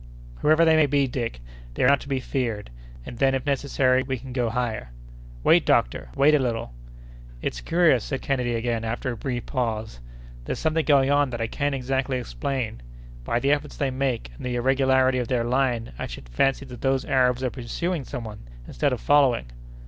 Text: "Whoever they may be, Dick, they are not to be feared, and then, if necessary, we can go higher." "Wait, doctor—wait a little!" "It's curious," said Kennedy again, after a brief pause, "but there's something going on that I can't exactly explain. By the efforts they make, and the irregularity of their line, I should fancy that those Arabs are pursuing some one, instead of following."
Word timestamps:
"Whoever 0.39 0.65
they 0.65 0.75
may 0.75 0.87
be, 0.87 1.05
Dick, 1.05 1.41
they 1.75 1.83
are 1.83 1.87
not 1.87 1.99
to 1.99 2.09
be 2.09 2.19
feared, 2.19 2.71
and 3.05 3.19
then, 3.19 3.35
if 3.35 3.45
necessary, 3.45 4.01
we 4.01 4.17
can 4.17 4.33
go 4.33 4.49
higher." 4.49 4.89
"Wait, 5.43 5.63
doctor—wait 5.63 6.33
a 6.33 6.39
little!" 6.39 6.73
"It's 7.43 7.61
curious," 7.61 8.03
said 8.03 8.23
Kennedy 8.23 8.55
again, 8.55 8.83
after 8.83 9.11
a 9.11 9.15
brief 9.15 9.45
pause, 9.45 9.99
"but 10.39 10.45
there's 10.45 10.57
something 10.57 10.85
going 10.85 11.11
on 11.11 11.29
that 11.29 11.39
I 11.39 11.45
can't 11.45 11.75
exactly 11.75 12.17
explain. 12.17 12.81
By 13.23 13.39
the 13.39 13.51
efforts 13.51 13.77
they 13.77 13.91
make, 13.91 14.31
and 14.35 14.43
the 14.43 14.55
irregularity 14.55 15.19
of 15.19 15.27
their 15.27 15.43
line, 15.43 15.91
I 15.99 16.07
should 16.07 16.29
fancy 16.29 16.65
that 16.65 16.81
those 16.81 17.05
Arabs 17.05 17.43
are 17.43 17.51
pursuing 17.51 18.03
some 18.03 18.23
one, 18.23 18.39
instead 18.67 18.93
of 18.93 18.99
following." 19.01 19.51